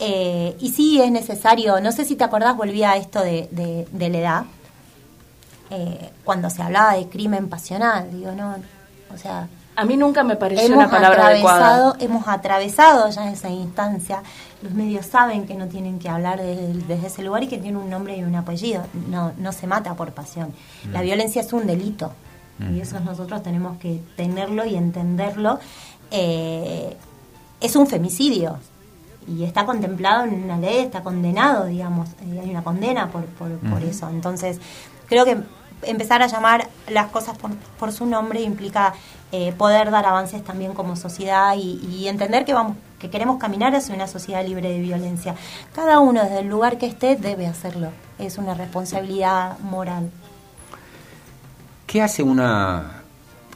Eh, 0.00 0.56
y 0.58 0.70
sí 0.70 1.00
es 1.00 1.12
necesario, 1.12 1.80
no 1.80 1.92
sé 1.92 2.04
si 2.04 2.16
te 2.16 2.24
acordás, 2.24 2.56
volví 2.56 2.82
a 2.82 2.96
esto 2.96 3.22
de, 3.22 3.48
de, 3.52 4.08
la 4.08 4.18
edad, 4.18 4.44
eh, 5.70 6.10
cuando 6.24 6.50
se 6.50 6.60
hablaba 6.60 6.94
de 6.94 7.08
crimen 7.08 7.48
pasional, 7.48 8.10
digo, 8.10 8.32
no, 8.32 8.56
o 9.14 9.16
sea... 9.16 9.48
A 9.76 9.84
mí 9.84 9.96
nunca 9.96 10.24
me 10.24 10.34
pareció 10.34 10.74
una 10.74 10.90
palabra 10.90 11.28
adecuada. 11.28 11.94
Hemos 12.00 12.26
atravesado 12.26 13.08
ya 13.10 13.30
esa 13.30 13.48
instancia, 13.48 14.22
los 14.60 14.72
medios 14.72 15.06
saben 15.06 15.46
que 15.46 15.54
no 15.54 15.68
tienen 15.68 16.00
que 16.00 16.08
hablar 16.08 16.42
desde, 16.42 17.06
ese 17.06 17.22
lugar 17.22 17.44
y 17.44 17.46
que 17.46 17.58
tiene 17.58 17.78
un 17.78 17.88
nombre 17.88 18.16
y 18.16 18.24
un 18.24 18.34
apellido, 18.34 18.82
no, 19.08 19.32
no 19.38 19.52
se 19.52 19.68
mata 19.68 19.94
por 19.94 20.12
pasión. 20.12 20.52
La 20.92 21.00
mm. 21.00 21.04
violencia 21.04 21.40
es 21.40 21.52
un 21.52 21.66
delito 21.66 22.12
y 22.72 22.80
eso 22.80 23.00
nosotros 23.00 23.42
tenemos 23.42 23.78
que 23.78 24.00
tenerlo 24.16 24.64
y 24.66 24.76
entenderlo. 24.76 25.58
Eh, 26.10 26.96
es 27.60 27.76
un 27.76 27.86
femicidio, 27.86 28.58
y 29.26 29.44
está 29.44 29.66
contemplado 29.66 30.24
en 30.24 30.42
una 30.42 30.56
ley, 30.56 30.78
está 30.78 31.02
condenado, 31.02 31.66
digamos, 31.66 32.08
eh, 32.22 32.40
hay 32.42 32.50
una 32.50 32.64
condena 32.64 33.10
por, 33.10 33.24
por, 33.26 33.82
eso. 33.82 34.08
Entonces, 34.08 34.58
creo 35.06 35.24
que 35.24 35.38
empezar 35.82 36.22
a 36.22 36.26
llamar 36.26 36.68
las 36.88 37.08
cosas 37.08 37.36
por, 37.78 37.92
su 37.92 38.06
nombre 38.06 38.40
implica 38.40 38.94
eh, 39.32 39.52
poder 39.52 39.90
dar 39.90 40.06
avances 40.06 40.42
también 40.42 40.74
como 40.74 40.96
sociedad 40.96 41.54
y, 41.56 42.08
entender 42.08 42.44
que 42.44 42.54
vamos 42.54 42.76
que 42.98 43.08
queremos 43.08 43.38
caminar 43.38 43.74
hacia 43.74 43.94
una 43.94 44.06
sociedad 44.06 44.44
libre 44.44 44.68
de 44.68 44.78
violencia. 44.78 45.34
Cada 45.74 46.00
uno 46.00 46.22
desde 46.22 46.40
el 46.40 46.48
lugar 46.48 46.76
que 46.76 46.84
esté 46.84 47.16
debe 47.16 47.46
hacerlo. 47.46 47.92
Es 48.18 48.36
una 48.36 48.52
responsabilidad 48.52 49.58
moral. 49.60 50.10
¿Qué 51.90 52.02
hace 52.02 52.22
una 52.22 53.02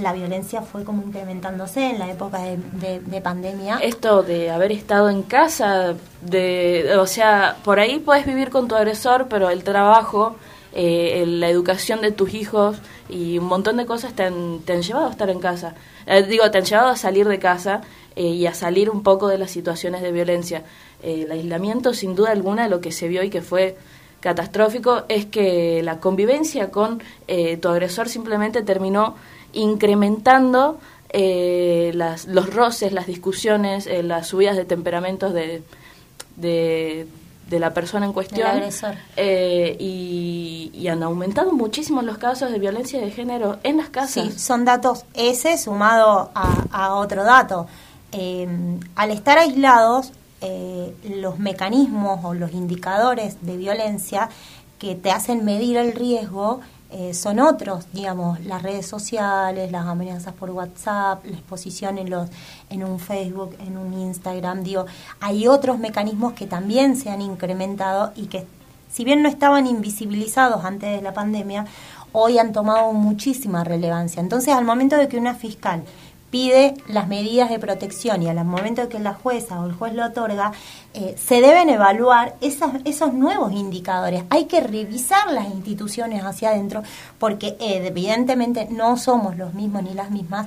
La 0.00 0.12
violencia 0.12 0.62
fue 0.62 0.84
como 0.84 1.02
incrementándose 1.02 1.90
en 1.90 1.98
la 1.98 2.10
época 2.10 2.40
de, 2.42 3.20
pandemia. 3.22 3.78
Esto 3.78 4.22
de 4.22 4.50
haber 4.50 4.70
estado 4.70 5.10
en 5.10 5.22
casa, 5.22 5.94
de, 6.20 6.96
o 6.96 7.06
sea, 7.06 7.56
por 7.64 7.80
ahí 7.80 7.98
puedes 7.98 8.24
vivir 8.24 8.50
con 8.50 8.68
tu 8.68 8.76
agresor, 8.76 9.26
pero 9.28 9.50
el 9.50 9.64
trabajo, 9.64 10.36
eh, 10.72 11.24
la 11.26 11.48
educación 11.48 12.00
de 12.00 12.12
tus 12.12 12.34
hijos 12.34 12.78
y 13.08 13.38
un 13.38 13.46
montón 13.46 13.76
de 13.76 13.86
cosas 13.86 14.14
te 14.14 14.24
han, 14.24 14.60
te 14.64 14.72
han 14.72 14.82
llevado 14.82 15.08
a 15.08 15.10
estar 15.10 15.30
en 15.30 15.40
casa. 15.40 15.74
Eh, 16.06 16.22
digo, 16.24 16.50
te 16.50 16.58
han 16.58 16.64
llevado 16.64 16.88
a 16.88 16.96
salir 16.96 17.26
de 17.28 17.38
casa 17.38 17.82
eh, 18.16 18.26
y 18.26 18.46
a 18.46 18.54
salir 18.54 18.90
un 18.90 19.02
poco 19.02 19.28
de 19.28 19.38
las 19.38 19.50
situaciones 19.50 20.02
de 20.02 20.12
violencia. 20.12 20.64
Eh, 21.02 21.22
el 21.24 21.32
aislamiento, 21.32 21.94
sin 21.94 22.14
duda 22.14 22.30
alguna, 22.30 22.68
lo 22.68 22.80
que 22.80 22.92
se 22.92 23.08
vio 23.08 23.22
y 23.22 23.30
que 23.30 23.42
fue 23.42 23.76
catastrófico 24.20 25.04
es 25.08 25.26
que 25.26 25.82
la 25.82 25.98
convivencia 25.98 26.70
con 26.70 27.02
tu 27.26 27.68
agresor 27.68 28.06
simplemente 28.06 28.60
terminó 28.60 29.16
incrementando 29.54 30.78
eh, 31.12 31.90
las, 31.94 32.26
los 32.26 32.54
roces, 32.54 32.92
las 32.92 33.08
discusiones, 33.08 33.88
eh, 33.88 34.04
las 34.04 34.28
subidas 34.28 34.56
de 34.56 34.64
temperamentos 34.64 35.34
de, 35.34 35.62
de, 36.36 37.06
la 37.58 37.74
persona 37.74 38.06
en 38.06 38.12
cuestión. 38.12 38.48
Eh, 39.16 39.76
y, 39.78 40.86
han 40.88 41.02
aumentado 41.04 41.52
muchísimo 41.52 42.02
los 42.02 42.18
casos 42.18 42.50
de 42.50 42.58
violencia 42.58 43.00
de 43.00 43.10
género 43.12 43.58
en 43.62 43.76
las 43.76 43.90
casas. 43.90 44.24
Sí, 44.24 44.38
son 44.38 44.64
datos 44.64 45.04
ese 45.14 45.56
sumado 45.56 46.30
a, 46.34 46.94
otro 46.94 47.22
dato. 47.22 47.66
al 48.96 49.10
estar 49.10 49.38
aislados, 49.38 50.12
los 51.04 51.38
mecanismos 51.38 52.24
o 52.24 52.34
los 52.34 52.52
indicadores 52.52 53.36
de 53.42 53.56
violencia 53.56 54.30
que 54.80 54.96
te 54.96 55.12
hacen 55.12 55.44
medir 55.44 55.76
el 55.76 55.92
riesgo 55.92 56.60
eh, 56.92 57.14
son 57.14 57.38
otros, 57.38 57.86
digamos, 57.92 58.40
las 58.44 58.62
redes 58.62 58.86
sociales, 58.86 59.70
las 59.70 59.86
amenazas 59.86 60.34
por 60.34 60.50
WhatsApp, 60.50 61.24
la 61.24 61.36
exposición 61.36 61.98
en, 61.98 62.10
los, 62.10 62.28
en 62.68 62.82
un 62.82 62.98
Facebook, 62.98 63.56
en 63.60 63.76
un 63.76 63.94
Instagram, 63.94 64.64
digo, 64.64 64.86
hay 65.20 65.46
otros 65.46 65.78
mecanismos 65.78 66.32
que 66.32 66.46
también 66.46 66.96
se 66.96 67.10
han 67.10 67.20
incrementado 67.20 68.12
y 68.16 68.26
que 68.26 68.44
si 68.90 69.04
bien 69.04 69.22
no 69.22 69.28
estaban 69.28 69.68
invisibilizados 69.68 70.64
antes 70.64 70.90
de 70.90 71.00
la 71.00 71.14
pandemia, 71.14 71.64
hoy 72.12 72.38
han 72.38 72.52
tomado 72.52 72.92
muchísima 72.92 73.62
relevancia. 73.62 74.20
Entonces, 74.20 74.52
al 74.52 74.64
momento 74.64 74.96
de 74.96 75.06
que 75.06 75.16
una 75.16 75.34
fiscal 75.34 75.84
pide 76.30 76.74
las 76.88 77.08
medidas 77.08 77.50
de 77.50 77.58
protección 77.58 78.22
y 78.22 78.28
al 78.28 78.44
momento 78.44 78.88
que 78.88 78.98
la 78.98 79.14
jueza 79.14 79.60
o 79.60 79.66
el 79.66 79.72
juez 79.72 79.94
lo 79.94 80.06
otorga, 80.06 80.52
eh, 80.94 81.14
se 81.18 81.40
deben 81.40 81.68
evaluar 81.68 82.36
esos 82.40 83.12
nuevos 83.12 83.52
indicadores. 83.52 84.24
Hay 84.30 84.44
que 84.44 84.60
revisar 84.60 85.32
las 85.32 85.46
instituciones 85.46 86.24
hacia 86.24 86.50
adentro 86.50 86.82
porque 87.18 87.56
evidentemente 87.60 88.68
no 88.70 88.96
somos 88.96 89.36
los 89.36 89.54
mismos 89.54 89.82
ni 89.82 89.94
las 89.94 90.10
mismas 90.10 90.46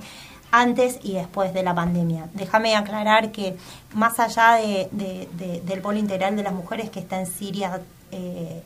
antes 0.52 1.00
y 1.02 1.14
después 1.14 1.54
de 1.54 1.64
la 1.64 1.74
pandemia. 1.74 2.30
Déjame 2.34 2.76
aclarar 2.76 3.32
que 3.32 3.58
más 3.94 4.20
allá 4.20 4.54
de, 4.54 5.28
del 5.66 5.82
polo 5.82 5.98
integral 5.98 6.36
de 6.36 6.44
las 6.44 6.54
mujeres 6.54 6.92
que 6.92 7.00
está 7.00 7.20
en 7.20 7.26
Siria, 7.26 7.82
eh, 8.12 8.62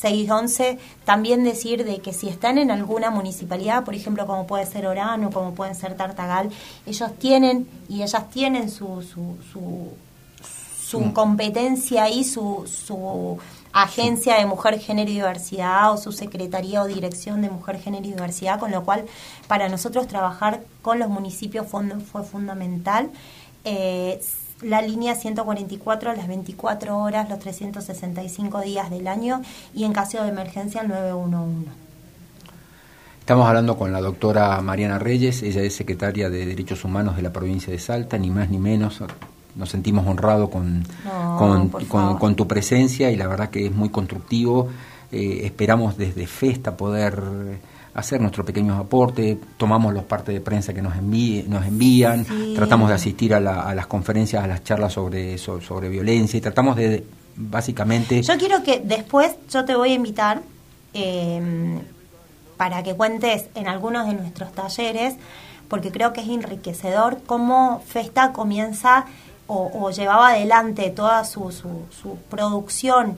611, 0.00 0.78
también 1.04 1.42
decir 1.42 1.84
de 1.84 1.98
que 1.98 2.12
si 2.12 2.28
están 2.28 2.58
en 2.58 2.70
alguna 2.70 3.10
municipalidad, 3.10 3.84
por 3.84 3.94
ejemplo, 3.94 4.26
como 4.26 4.46
puede 4.46 4.64
ser 4.64 4.86
Orano, 4.86 5.30
como 5.30 5.54
pueden 5.54 5.74
ser 5.74 5.96
Tartagal, 5.96 6.50
ellos 6.86 7.10
tienen 7.18 7.68
y 7.88 8.02
ellas 8.02 8.30
tienen 8.30 8.70
su, 8.70 9.02
su, 9.02 9.36
su, 10.86 11.00
mm. 11.00 11.12
competencia 11.12 12.08
y 12.08 12.22
su, 12.22 12.64
su 12.66 13.38
agencia 13.72 14.36
de 14.36 14.46
mujer, 14.46 14.78
género 14.78 15.10
y 15.10 15.14
diversidad 15.14 15.92
o 15.92 15.96
su 15.96 16.12
secretaría 16.12 16.82
o 16.82 16.86
dirección 16.86 17.42
de 17.42 17.50
mujer, 17.50 17.80
género 17.80 18.06
y 18.06 18.12
diversidad, 18.12 18.60
con 18.60 18.70
lo 18.70 18.84
cual 18.84 19.04
para 19.48 19.68
nosotros 19.68 20.06
trabajar 20.06 20.62
con 20.80 21.00
los 21.00 21.08
municipios 21.08 21.66
fue, 21.66 21.84
fue 22.00 22.22
fundamental. 22.22 23.10
Eh, 23.64 24.20
la 24.62 24.82
línea 24.82 25.14
144 25.14 26.14
las 26.14 26.28
24 26.28 26.98
horas, 26.98 27.28
los 27.28 27.38
365 27.38 28.60
días 28.60 28.90
del 28.90 29.06
año 29.08 29.42
y 29.74 29.84
en 29.84 29.92
caso 29.92 30.22
de 30.22 30.28
emergencia 30.28 30.80
el 30.80 30.88
911. 30.88 31.70
Estamos 33.20 33.46
hablando 33.46 33.76
con 33.76 33.92
la 33.92 34.00
doctora 34.00 34.60
Mariana 34.62 34.98
Reyes, 34.98 35.42
ella 35.42 35.62
es 35.62 35.76
secretaria 35.76 36.30
de 36.30 36.46
Derechos 36.46 36.84
Humanos 36.84 37.16
de 37.16 37.22
la 37.22 37.30
provincia 37.30 37.70
de 37.70 37.78
Salta, 37.78 38.16
ni 38.16 38.30
más 38.30 38.48
ni 38.48 38.58
menos. 38.58 39.02
Nos 39.54 39.68
sentimos 39.68 40.06
honrados 40.06 40.48
con, 40.48 40.86
con, 42.18 42.36
tu 42.36 42.48
presencia 42.48 43.10
y 43.10 43.16
la 43.16 43.26
verdad 43.26 43.50
que 43.50 43.66
es 43.66 43.72
muy 43.74 43.90
constructivo. 43.90 44.68
Eh, 45.12 45.42
esperamos 45.44 45.98
desde 45.98 46.26
FESTA 46.26 46.76
poder 46.76 47.22
hacer 47.98 48.20
nuestro 48.20 48.44
pequeño 48.44 48.76
aporte, 48.76 49.38
tomamos 49.56 49.92
los 49.92 50.04
partes 50.04 50.32
de 50.32 50.40
prensa 50.40 50.72
que 50.72 50.80
nos, 50.80 50.94
nos 50.94 51.66
envían, 51.66 52.24
tratamos 52.54 52.88
de 52.88 52.94
asistir 52.94 53.34
a, 53.34 53.40
las 53.40 53.86
conferencias, 53.88 54.44
a 54.44 54.46
las 54.46 54.62
charlas 54.62 54.92
sobre, 54.92 55.36
sobre, 55.36 55.88
violencia 55.88 56.38
y 56.38 56.40
tratamos 56.40 56.76
de, 56.76 57.04
básicamente... 57.34 58.22
Yo 58.22 58.38
quiero 58.38 58.62
que 58.62 58.80
después 58.84 59.34
yo 59.50 59.64
te 59.64 59.74
voy 59.74 59.90
a 59.90 59.94
invitar 59.94 60.42
em, 60.94 61.80
para 62.56 62.84
que 62.84 62.94
cuentes 62.94 63.46
en 63.56 63.66
algunos 63.66 64.06
de 64.06 64.14
nuestros 64.14 64.52
talleres, 64.52 65.16
porque 65.66 65.90
creo 65.90 66.12
que 66.12 66.20
es 66.20 66.28
enriquecedor 66.28 67.18
cómo 67.26 67.82
Festa 67.84 68.32
comienza 68.32 69.06
o, 69.48 69.90
llevaba 69.90 70.28
adelante 70.28 70.90
toda 70.90 71.24
su, 71.24 71.50
su, 71.50 71.86
su 71.90 72.16
producción 72.30 73.16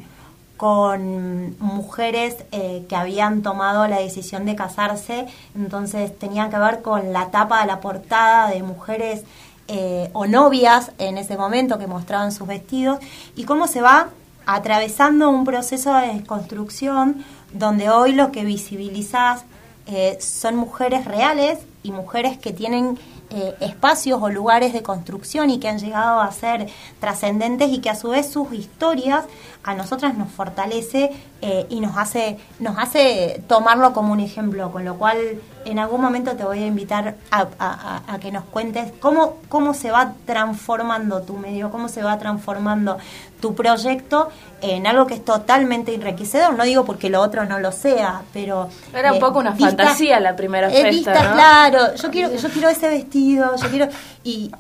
con 0.60 1.56
mujeres 1.58 2.36
eh, 2.52 2.84
que 2.86 2.94
habían 2.94 3.40
tomado 3.40 3.88
la 3.88 3.98
decisión 3.98 4.44
de 4.44 4.56
casarse, 4.56 5.24
entonces 5.54 6.18
tenían 6.18 6.50
que 6.50 6.58
ver 6.58 6.82
con 6.82 7.14
la 7.14 7.30
tapa 7.30 7.62
de 7.62 7.66
la 7.66 7.80
portada 7.80 8.50
de 8.50 8.62
mujeres 8.62 9.22
eh, 9.68 10.10
o 10.12 10.26
novias 10.26 10.92
en 10.98 11.16
ese 11.16 11.38
momento 11.38 11.78
que 11.78 11.86
mostraban 11.86 12.30
sus 12.30 12.46
vestidos 12.46 12.98
y 13.36 13.44
cómo 13.44 13.68
se 13.68 13.80
va 13.80 14.10
atravesando 14.44 15.30
un 15.30 15.46
proceso 15.46 15.94
de 15.94 16.22
construcción 16.26 17.24
donde 17.54 17.88
hoy 17.88 18.12
lo 18.12 18.30
que 18.30 18.44
visibilizás 18.44 19.44
eh, 19.86 20.18
son 20.20 20.56
mujeres 20.56 21.06
reales 21.06 21.58
y 21.82 21.90
mujeres 21.90 22.36
que 22.36 22.52
tienen 22.52 22.98
eh, 23.30 23.54
espacios 23.60 24.20
o 24.22 24.28
lugares 24.28 24.72
de 24.72 24.82
construcción 24.82 25.50
y 25.50 25.60
que 25.60 25.68
han 25.68 25.78
llegado 25.78 26.20
a 26.20 26.32
ser 26.32 26.68
trascendentes 26.98 27.70
y 27.70 27.78
que 27.78 27.88
a 27.88 27.94
su 27.94 28.10
vez 28.10 28.30
sus 28.30 28.52
historias 28.52 29.24
a 29.62 29.74
nosotras 29.74 30.16
nos 30.16 30.30
fortalece 30.30 31.10
eh, 31.42 31.66
y 31.70 31.80
nos 31.80 31.96
hace, 31.96 32.36
nos 32.58 32.76
hace 32.76 33.42
tomarlo 33.46 33.94
como 33.94 34.12
un 34.12 34.20
ejemplo, 34.20 34.70
con 34.70 34.84
lo 34.84 34.96
cual 34.96 35.16
en 35.64 35.78
algún 35.78 36.02
momento 36.02 36.36
te 36.36 36.44
voy 36.44 36.62
a 36.62 36.66
invitar 36.66 37.16
a, 37.30 38.18
que 38.20 38.30
nos 38.30 38.44
cuentes 38.44 38.92
cómo, 39.00 39.38
cómo 39.48 39.72
se 39.72 39.90
va 39.90 40.12
transformando 40.26 41.22
tu 41.22 41.38
medio, 41.38 41.70
cómo 41.70 41.88
se 41.88 42.02
va 42.02 42.18
transformando 42.18 42.98
tu 43.40 43.54
proyecto 43.54 44.28
en 44.60 44.86
algo 44.86 45.06
que 45.06 45.14
es 45.14 45.24
totalmente 45.24 45.94
enriquecedor. 45.94 46.54
No 46.56 46.64
digo 46.64 46.84
porque 46.84 47.08
lo 47.08 47.22
otro 47.22 47.46
no 47.46 47.58
lo 47.58 47.72
sea, 47.72 48.20
pero... 48.34 48.68
Era 48.92 49.12
un 49.12 49.16
eh, 49.16 49.20
poco 49.20 49.38
una 49.38 49.54
fantasía 49.54 50.20
la 50.20 50.36
primera 50.36 50.68
fiesta, 50.68 51.32
Claro, 51.32 51.94
yo 51.94 52.10
quiero, 52.10 52.34
yo 52.34 52.48
quiero 52.50 52.68
ese 52.68 52.88
vestido 52.88 53.56
yo 53.56 53.68
quiero... 53.70 53.88
Y 54.24 54.50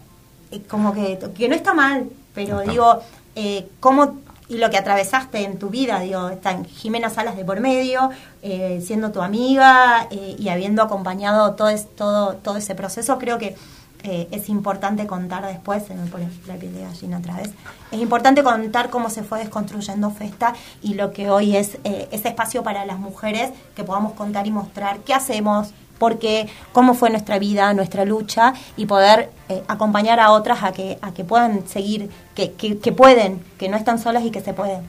como 0.68 0.94
que, 0.94 1.18
que 1.36 1.48
no 1.48 1.54
está 1.54 1.74
mal, 1.74 2.08
pero 2.34 2.60
digo, 2.60 3.00
eh, 3.36 3.68
¿cómo 3.80 4.18
y 4.50 4.58
lo 4.58 4.68
que 4.68 4.76
atravesaste 4.76 5.44
en 5.44 5.58
tu 5.58 5.70
vida, 5.70 6.00
digo, 6.00 6.28
está 6.28 6.62
Jimena 6.64 7.08
Salas 7.08 7.36
de 7.36 7.44
por 7.44 7.60
medio, 7.60 8.10
eh, 8.42 8.82
siendo 8.84 9.12
tu 9.12 9.22
amiga 9.22 10.08
eh, 10.10 10.34
y 10.36 10.48
habiendo 10.48 10.82
acompañado 10.82 11.54
todo, 11.54 11.72
todo, 11.96 12.34
todo 12.34 12.56
ese 12.56 12.74
proceso, 12.74 13.16
creo 13.16 13.38
que 13.38 13.54
eh, 14.02 14.26
es 14.32 14.48
importante 14.48 15.06
contar 15.06 15.46
después, 15.46 15.84
se 15.86 15.94
me 15.94 16.04
pone 16.08 16.28
la 16.48 16.56
piel 16.56 16.74
de 16.74 16.82
gallina 16.82 17.18
otra 17.18 17.36
vez, 17.36 17.50
es 17.92 18.00
importante 18.00 18.42
contar 18.42 18.90
cómo 18.90 19.08
se 19.08 19.22
fue 19.22 19.38
desconstruyendo 19.38 20.10
Festa 20.10 20.54
y 20.82 20.94
lo 20.94 21.12
que 21.12 21.30
hoy 21.30 21.56
es 21.56 21.78
ese 21.84 22.28
espacio 22.28 22.64
para 22.64 22.84
las 22.84 22.98
mujeres, 22.98 23.52
que 23.76 23.84
podamos 23.84 24.14
contar 24.14 24.48
y 24.48 24.50
mostrar 24.50 24.98
qué 25.00 25.14
hacemos, 25.14 25.72
porque 26.00 26.48
cómo 26.72 26.94
fue 26.94 27.10
nuestra 27.10 27.38
vida, 27.38 27.72
nuestra 27.74 28.04
lucha 28.04 28.54
y 28.76 28.86
poder 28.86 29.30
eh, 29.50 29.62
acompañar 29.68 30.18
a 30.18 30.32
otras 30.32 30.64
a 30.64 30.72
que, 30.72 30.98
a 31.02 31.12
que 31.12 31.24
puedan 31.24 31.68
seguir, 31.68 32.08
que, 32.34 32.52
que, 32.52 32.92
pueden, 32.92 33.40
que 33.58 33.68
no 33.68 33.76
están 33.76 33.98
solas 33.98 34.24
y 34.24 34.30
que 34.30 34.40
se 34.40 34.54
pueden. 34.54 34.80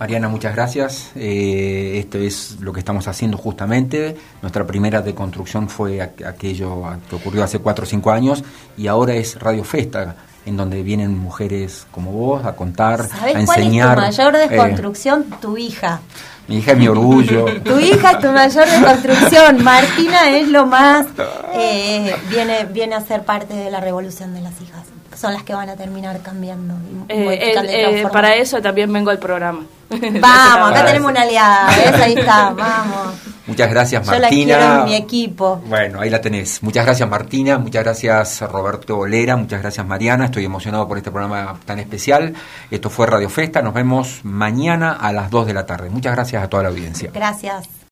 Mariana, 0.00 0.28
muchas 0.28 0.54
gracias. 0.54 1.10
Eh, 1.14 1.98
esto 1.98 2.18
es 2.18 2.56
lo 2.60 2.72
que 2.72 2.78
estamos 2.78 3.06
haciendo 3.06 3.36
justamente. 3.36 4.16
Nuestra 4.40 4.66
primera 4.66 5.02
deconstrucción 5.02 5.68
fue 5.68 6.00
aquello 6.00 6.84
que 7.10 7.16
ocurrió 7.16 7.44
hace 7.44 7.58
cuatro 7.58 7.82
o 7.84 7.86
cinco 7.86 8.10
años 8.10 8.42
y 8.78 8.86
ahora 8.86 9.14
es 9.14 9.38
Radio 9.38 9.64
Festa, 9.64 10.16
en 10.48 10.56
donde 10.56 10.82
vienen 10.82 11.18
mujeres 11.18 11.86
como 11.90 12.12
vos 12.12 12.44
a 12.44 12.56
contar, 12.56 13.00
a 13.00 13.30
enseñar. 13.30 13.94
Cuál 13.94 14.08
es 14.08 14.16
tu 14.16 14.22
mayor 14.22 14.34
eh, 14.34 14.48
desconstrucción? 14.48 15.24
tu 15.40 15.56
hija. 15.56 16.00
Mi 16.48 16.58
hija 16.58 16.72
es 16.72 16.78
mi 16.78 16.88
orgullo. 16.88 17.44
tu 17.64 17.78
hija 17.78 18.12
es 18.12 18.18
tu 18.20 18.28
mayor 18.28 18.66
reconstrucción. 18.66 19.62
Martina 19.62 20.30
es 20.30 20.48
lo 20.48 20.66
más. 20.66 21.06
Eh, 21.54 22.16
viene, 22.30 22.64
viene 22.64 22.94
a 22.94 23.00
ser 23.02 23.22
parte 23.22 23.52
de 23.54 23.70
la 23.70 23.80
revolución 23.80 24.34
de 24.34 24.40
las 24.40 24.58
hijas. 24.60 24.86
Son 25.14 25.34
las 25.34 25.42
que 25.42 25.52
van 25.52 25.68
a 25.68 25.76
terminar 25.76 26.20
cambiando. 26.22 26.74
Eh, 27.08 27.52
eh, 27.54 28.06
para 28.10 28.34
eso 28.36 28.62
también 28.62 28.90
vengo 28.92 29.10
al 29.10 29.18
programa. 29.18 29.66
Vamos, 29.90 30.70
acá 30.70 30.86
tenemos 30.86 31.10
una 31.10 31.22
aliada. 31.22 31.68
Ahí 32.02 32.14
está, 32.14 32.50
vamos. 32.50 33.14
Muchas 33.48 33.70
gracias, 33.70 34.06
Martina. 34.06 34.20
Yo 34.20 34.28
la 34.28 34.58
quiero 34.58 34.78
en 34.80 34.84
mi 34.84 34.94
equipo. 34.94 35.56
Bueno, 35.66 36.00
ahí 36.00 36.10
la 36.10 36.20
tenés. 36.20 36.62
Muchas 36.62 36.84
gracias, 36.84 37.08
Martina. 37.08 37.58
Muchas 37.58 37.82
gracias, 37.82 38.42
Roberto 38.42 38.98
Olera. 38.98 39.36
Muchas 39.36 39.62
gracias, 39.62 39.84
Mariana. 39.86 40.26
Estoy 40.26 40.44
emocionado 40.44 40.86
por 40.86 40.98
este 40.98 41.10
programa 41.10 41.58
tan 41.64 41.78
especial. 41.78 42.34
Esto 42.70 42.90
fue 42.90 43.06
Radio 43.06 43.30
Festa. 43.30 43.62
Nos 43.62 43.72
vemos 43.72 44.20
mañana 44.22 44.92
a 44.92 45.12
las 45.12 45.30
2 45.30 45.46
de 45.46 45.54
la 45.54 45.64
tarde. 45.64 45.88
Muchas 45.88 46.14
gracias 46.14 46.44
a 46.44 46.48
toda 46.48 46.62
la 46.64 46.68
audiencia. 46.68 47.10
Gracias. 47.12 47.77